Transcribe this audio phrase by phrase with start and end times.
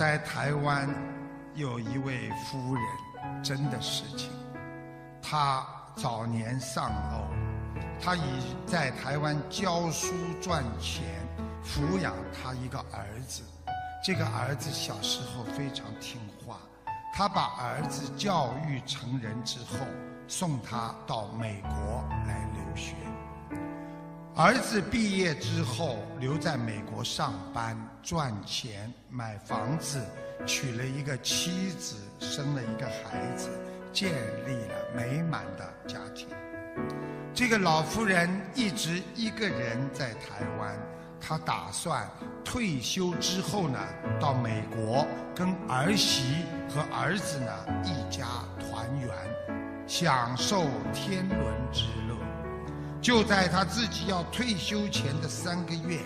[0.00, 0.88] 在台湾
[1.54, 4.30] 有一位夫人，真的事情。
[5.20, 5.62] 她
[5.94, 7.28] 早年丧偶，
[8.00, 11.04] 她已在台湾教书赚钱，
[11.62, 13.42] 抚养她一个儿子。
[14.02, 16.56] 这个儿子小时候非常听话，
[17.12, 19.84] 她把儿子教育成人之后，
[20.26, 22.94] 送他到美国来留学。
[24.42, 30.02] 儿子毕业之后留在美国上班赚钱买房子，
[30.46, 33.50] 娶了一个妻子，生了一个孩子，
[33.92, 34.10] 建
[34.46, 36.26] 立了美满的家庭。
[37.34, 40.74] 这个老妇人一直一个人在台湾，
[41.20, 42.08] 她打算
[42.42, 43.78] 退休之后呢，
[44.18, 47.52] 到美国跟儿媳和儿子呢
[47.84, 48.24] 一家
[48.58, 49.10] 团圆，
[49.86, 50.62] 享受
[50.94, 51.38] 天伦
[51.70, 52.19] 之乐。
[53.00, 56.00] 就在他自己要退休前的三个月，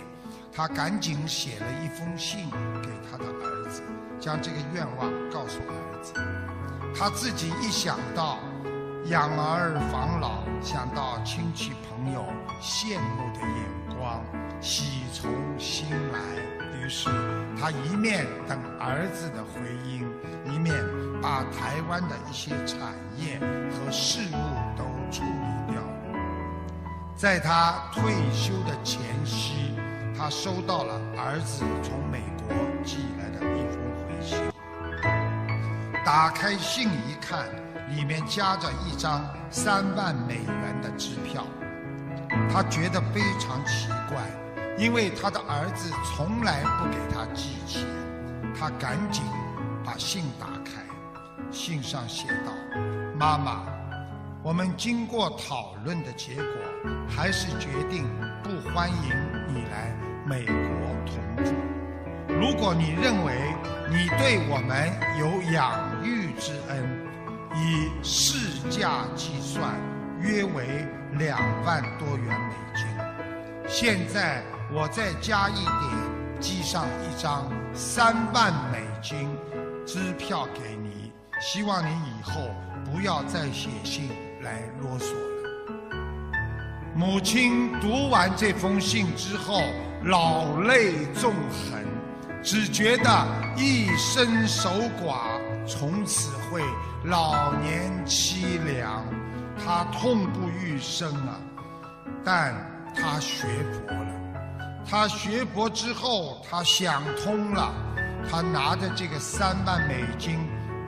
[0.53, 2.49] 他赶紧写了一封信
[2.81, 3.81] 给他的儿子，
[4.17, 6.13] 将这个愿望告诉儿子。
[6.97, 8.39] 他自己一想到
[9.07, 12.25] 养儿防老，想到亲戚朋友
[12.61, 14.23] 羡慕的眼光，
[14.61, 16.19] 喜从心来，
[16.79, 17.09] 于是
[17.59, 20.07] 他一面等儿子的回音，
[20.45, 20.81] 一面
[21.21, 25.84] 把台湾的一些产业和事务都处理掉。
[27.15, 29.73] 在他退休的前夕，
[30.17, 34.37] 他收到了儿子从美国寄来的一封回信。
[36.03, 37.45] 打开信一看，
[37.89, 41.45] 里面夹着一张三万美元的支票。
[42.51, 44.17] 他觉得非常奇怪，
[44.77, 47.81] 因为他的儿子从来不给他寄钱。
[48.59, 49.23] 他赶紧
[49.85, 50.83] 把信打开，
[51.49, 52.51] 信上写道
[53.17, 53.63] ：“妈妈。”
[54.45, 56.45] 我们经过讨论的结果，
[57.09, 58.05] 还是决定
[58.43, 59.09] 不欢迎
[59.47, 59.91] 你来
[60.23, 60.53] 美国
[61.03, 61.51] 同住。
[62.27, 63.33] 如果你认为
[63.89, 67.07] 你对我们有养育之恩，
[67.55, 69.73] 以市价计算
[70.21, 72.85] 约为两万多元美金。
[73.67, 79.27] 现在我再加一点，寄上一张三万美金
[79.87, 82.41] 支票给你，希望你以后
[82.85, 84.11] 不要再写信。
[84.45, 85.95] 来啰嗦了。
[86.95, 89.63] 母亲读完这封信之后，
[90.03, 91.83] 老泪纵横，
[92.43, 94.69] 只觉得一生守
[95.03, 96.61] 寡，从此会
[97.03, 99.03] 老年凄凉，
[99.57, 101.39] 她痛不欲生啊！
[102.23, 102.53] 但
[102.95, 104.11] 她学佛了，
[104.87, 107.73] 她学佛之后，她想通了，
[108.29, 110.39] 她拿着这个三万美金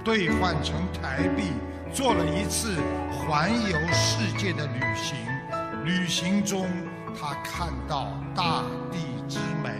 [0.06, 1.52] 兑换成台币。
[1.94, 2.78] 做了一次
[3.12, 5.18] 环游世界的旅行，
[5.84, 6.68] 旅行中
[7.20, 8.62] 他看到大
[8.92, 9.72] 地之美，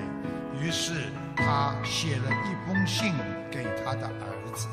[0.60, 3.14] 于是他写了一封信
[3.52, 4.68] 给他的儿子，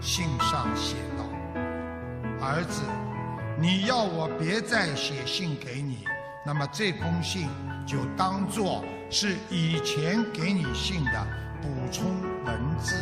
[0.00, 1.24] 信上写道
[2.42, 2.82] ：“儿子，
[3.56, 6.04] 你要我别再写信给你，
[6.44, 7.48] 那么这封信
[7.86, 11.26] 就当做是以前给你信的
[11.62, 12.04] 补充
[12.44, 12.96] 文字。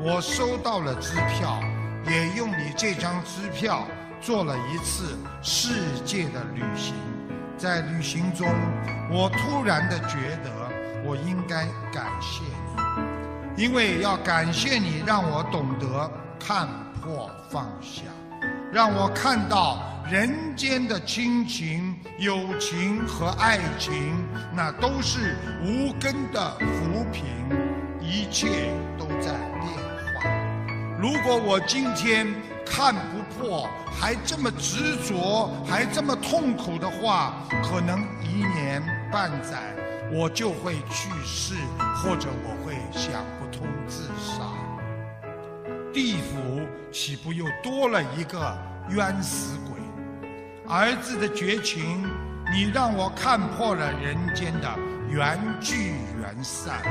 [0.00, 1.60] 我收到了支票。”
[2.06, 3.86] 也用你这张支票
[4.20, 6.94] 做了一次世界的旅行，
[7.56, 8.48] 在旅行中，
[9.10, 10.50] 我突然的觉得
[11.04, 12.42] 我应该感谢
[13.56, 16.68] 你，因为要感谢你让我懂得看
[17.00, 18.02] 破放下，
[18.72, 24.14] 让我看到人间的亲情、友情和爱情，
[24.54, 27.24] 那都是无根的浮萍，
[28.00, 29.89] 一切都在变。
[31.00, 32.26] 如果我今天
[32.66, 39.74] 看不破，还这么执着，还这么痛苦的话，可能一年半载
[40.12, 41.54] 我就会去世，
[41.96, 44.42] 或者我会想不通自杀。
[45.90, 48.54] 地府岂不又多了一个
[48.90, 49.80] 冤死鬼？
[50.68, 52.06] 儿子的绝情，
[52.52, 54.68] 你让我看破了人间的
[55.08, 56.82] 缘聚缘散，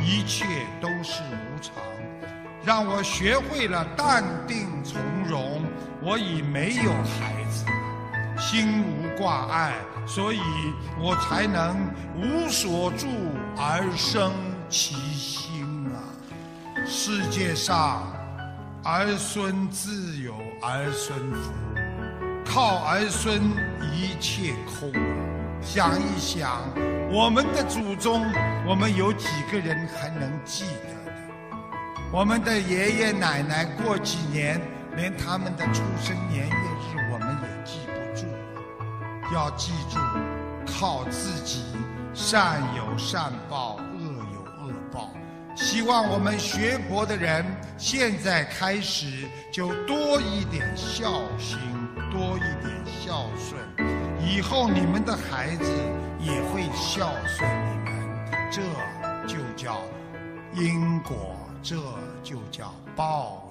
[0.00, 0.44] 一切
[0.80, 1.74] 都是无常。
[2.66, 5.62] 让我学会了淡定从容，
[6.02, 7.64] 我已没有孩子，
[8.36, 9.74] 心无挂碍，
[10.04, 10.40] 所以
[10.98, 11.76] 我才能
[12.16, 13.06] 无所住
[13.56, 14.32] 而生
[14.68, 15.64] 其心
[15.94, 16.02] 啊！
[16.84, 18.12] 世界上
[18.82, 21.52] 儿孙自有儿孙福，
[22.44, 23.42] 靠儿孙
[23.94, 24.92] 一切空。
[25.62, 26.62] 想一想，
[27.12, 28.26] 我们的祖宗，
[28.66, 31.05] 我们有几个人还能记得？
[32.12, 34.60] 我们的爷爷奶奶过几年，
[34.94, 39.34] 连他们的出生年月日我们也记不住了。
[39.34, 39.98] 要记住，
[40.66, 41.64] 靠自己，
[42.14, 44.00] 善有善报，恶
[44.34, 45.10] 有恶报。
[45.56, 47.44] 希望我们学佛的人
[47.76, 51.58] 现在开始就多一点孝心，
[52.10, 53.60] 多一点孝顺，
[54.20, 55.72] 以后你们的孩子
[56.20, 58.62] 也会孝顺你们，这
[59.26, 59.82] 就叫
[60.54, 61.36] 因果，
[61.68, 61.74] 这
[62.22, 63.45] 就叫报。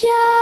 [0.00, 0.37] Yeah.